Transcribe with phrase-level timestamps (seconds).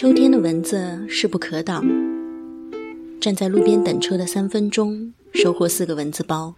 [0.00, 1.84] 秋天的蚊子势不可挡。
[3.20, 6.54] 站在路边等车的三分钟，收获四个蚊子包。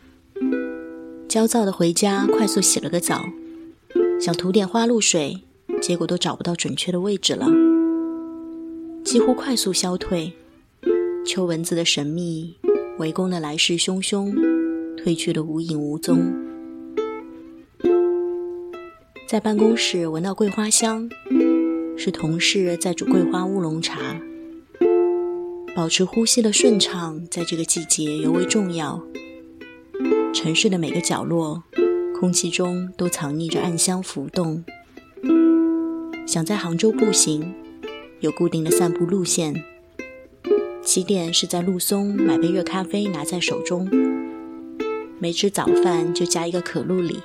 [1.26, 3.30] 焦躁的回家，快速洗了个澡，
[4.20, 5.40] 想涂点花露水，
[5.80, 7.46] 结果都找不到准确的位置了。
[9.02, 10.34] 几乎快速消退，
[11.24, 12.56] 秋蚊子的神秘，
[12.98, 14.34] 围攻的来势汹汹，
[14.98, 16.30] 退去的无影无踪。
[19.26, 21.08] 在办公室闻到桂花香，
[22.02, 24.18] 是同事在煮桂花乌龙茶。
[25.76, 29.04] 保持呼吸的顺畅，在这个季节尤为重要。
[30.32, 31.62] 城市的每个角落，
[32.18, 34.64] 空气中都藏匿着暗香浮动。
[36.26, 37.52] 想在杭州步行，
[38.20, 39.62] 有固定的散步路线。
[40.82, 43.86] 起点是在陆松买杯热咖啡，拿在手中。
[45.18, 47.18] 没吃早饭就加一个可露里。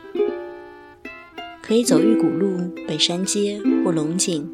[1.61, 4.51] 可以走玉古路、北山街或龙井。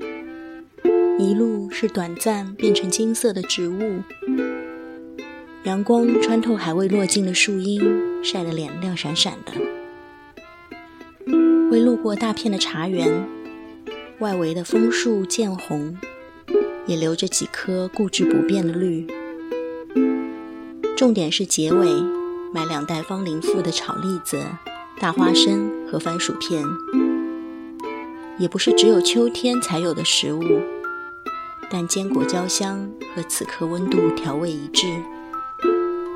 [1.19, 4.01] 一路是短暂变成金色的植物，
[5.63, 7.81] 阳光穿透还未落尽的树荫，
[8.23, 9.51] 晒得脸亮闪闪的。
[11.69, 13.23] 会路过大片的茶园，
[14.19, 15.95] 外围的枫树渐红，
[16.87, 19.05] 也留着几颗固执不变的绿。
[20.97, 21.87] 重点是结尾，
[22.53, 24.43] 买两袋方林富的炒栗子、
[24.99, 26.63] 大花生和番薯片，
[28.39, 30.41] 也不是只有秋天才有的食物。
[31.73, 34.87] 但坚果焦香和此刻温度调味一致，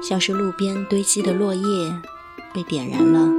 [0.04, 1.62] 像是路边堆积的落叶
[2.54, 3.30] 被点燃了。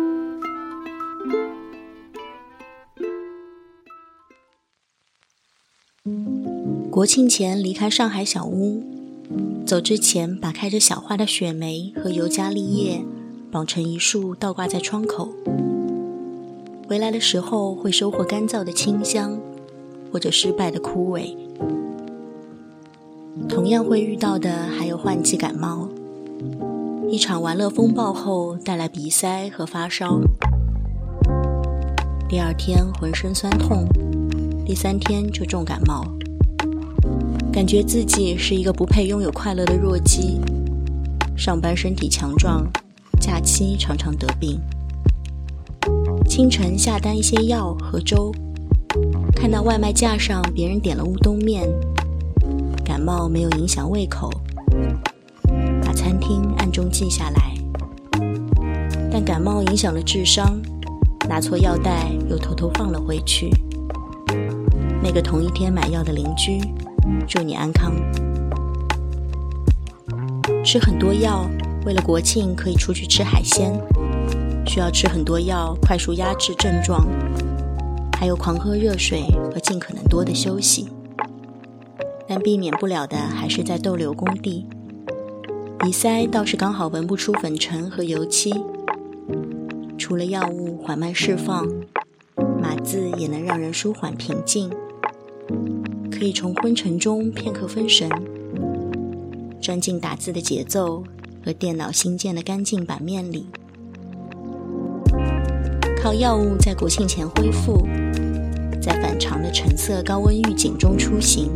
[6.90, 8.82] 国庆前离开上海小屋，
[9.66, 13.04] 走之前把开着小花的雪梅和尤加利叶
[13.50, 15.36] 绑成一束，倒挂在窗口。
[16.88, 19.38] 回来的时候会收获干燥的清香，
[20.10, 21.36] 或者失败的枯萎。
[23.48, 25.88] 同样会遇到的还有换季感冒，
[27.08, 30.18] 一场玩乐风暴后带来鼻塞和发烧，
[32.28, 33.86] 第二天浑身酸痛，
[34.64, 36.04] 第三天就重感冒，
[37.52, 40.40] 感觉自己是一个不配拥有快乐的弱鸡，
[41.36, 42.66] 上班身体强壮，
[43.20, 44.58] 假期常常得病。
[46.26, 48.32] 清晨下单一些药和粥，
[49.34, 51.68] 看到外卖架上别人点了乌冬面。
[52.96, 54.30] 感冒没有影响胃口，
[55.82, 57.52] 把餐厅暗中记下来。
[59.12, 60.58] 但感冒影响了智商，
[61.28, 63.50] 拿错药袋又偷偷放了回去。
[65.02, 66.58] 那个同一天买药的邻居，
[67.28, 67.92] 祝你安康。
[70.64, 71.46] 吃很多药，
[71.84, 73.78] 为了国庆可以出去吃海鲜，
[74.66, 77.06] 需要吃很多药快速压制症状，
[78.18, 80.88] 还有狂喝热水和尽可能多的休息。
[82.28, 84.66] 但避免不了的还是在逗留工地，
[85.78, 88.52] 鼻塞倒是刚好闻不出粉尘和油漆。
[89.98, 91.66] 除了药物缓慢释放，
[92.60, 94.70] 码字也能让人舒缓平静，
[96.10, 98.10] 可以从昏沉中片刻分神，
[99.60, 101.02] 钻进打字的节奏
[101.44, 103.46] 和电脑新建的干净版面里。
[106.00, 107.86] 靠药物在国庆前恢复，
[108.80, 111.50] 在反常的橙色高温预警中出行。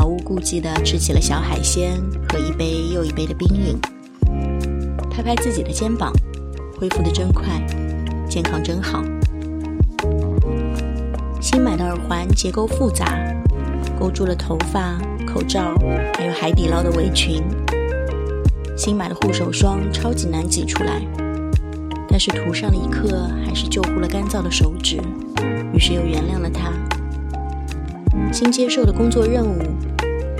[0.00, 3.78] 毫无顾忌地吃起了小海鲜和一杯又一杯的冰饮，
[5.10, 6.10] 拍拍自己的肩膀，
[6.78, 7.62] 恢复的真快，
[8.26, 9.04] 健康真好。
[11.38, 13.14] 新买的耳环结构复杂，
[13.98, 15.74] 勾住了头发、口罩，
[16.16, 17.42] 还有海底捞的围裙。
[18.74, 21.06] 新买的护手霜超级难挤出来，
[22.08, 24.98] 但是涂上了一刻，还是救护了干燥的手指，
[25.74, 26.72] 于是又原谅了他。
[28.32, 29.58] 新接受的工作任务，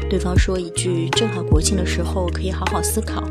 [0.08, 3.22] 对方说一句“正好国庆的时候可以好好思考”，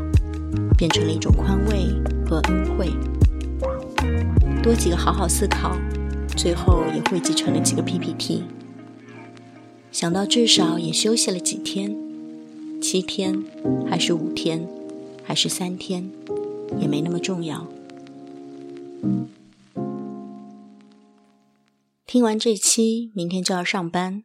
[0.76, 1.88] 变成了一种宽慰
[2.26, 2.90] 和恩惠。
[4.62, 5.76] 多几个好好思考，
[6.36, 8.44] 最后也汇集成了几个 PPT。
[9.90, 11.96] 想到至少也休息了几天，
[12.80, 13.42] 七天，
[13.88, 14.68] 还是五天，
[15.24, 16.10] 还是三天，
[16.78, 17.66] 也没那么重要。
[22.06, 24.24] 听完这期，明天就要上班。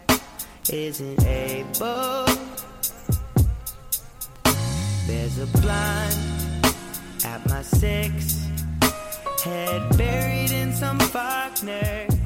[0.73, 2.25] isn't able.
[5.05, 6.65] There's a blind
[7.25, 8.47] at my six,
[9.43, 12.20] head buried in some Faulkner.